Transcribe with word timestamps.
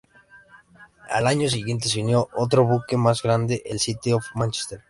Al 1.11 1.27
año 1.27 1.47
siguiente, 1.47 1.87
se 1.87 2.01
unió 2.01 2.27
otro 2.33 2.65
buque 2.65 2.97
más 2.97 3.21
grande, 3.21 3.61
el 3.67 3.77
"City 3.79 4.13
of 4.13 4.23
Manchester". 4.33 4.79